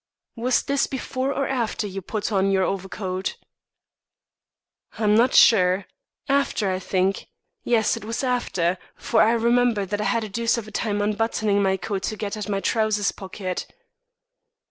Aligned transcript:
"Was 0.35 0.63
this 0.63 0.87
before 0.87 1.31
or 1.31 1.47
after 1.47 1.85
you 1.85 2.01
put 2.01 2.31
on 2.31 2.49
your 2.49 2.63
overcoat?" 2.63 3.37
"I'm 4.97 5.13
not 5.13 5.35
sure; 5.35 5.85
after, 6.27 6.71
I 6.71 6.79
think. 6.79 7.27
Yes, 7.63 7.95
it 7.95 8.03
was 8.03 8.23
after; 8.23 8.79
for 8.95 9.21
I 9.21 9.33
remember 9.33 9.85
that 9.85 10.01
I 10.01 10.05
had 10.05 10.23
a 10.23 10.29
deuce 10.29 10.57
of 10.57 10.67
a 10.67 10.71
time 10.71 11.03
unbuttoning 11.03 11.61
my 11.61 11.77
coat 11.77 12.01
to 12.09 12.17
get 12.17 12.35
at 12.35 12.49
my 12.49 12.59
trousers' 12.61 13.11
pocket." 13.11 13.67